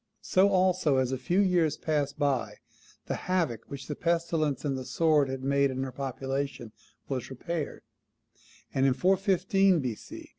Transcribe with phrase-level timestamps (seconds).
[0.23, 2.55] So also, as a few years passed by,
[3.05, 6.71] the havoc which the pestilence and the sword had made in her population
[7.07, 7.83] was repaired;
[8.73, 10.29] and in 415 B.C.